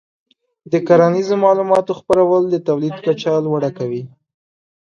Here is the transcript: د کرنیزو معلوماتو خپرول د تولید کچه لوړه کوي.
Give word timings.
د 0.71 0.73
کرنیزو 0.87 1.35
معلوماتو 1.43 1.97
خپرول 1.99 2.43
د 2.49 2.55
تولید 2.67 2.95
کچه 3.05 3.31
لوړه 3.45 3.69
کوي. 3.77 4.03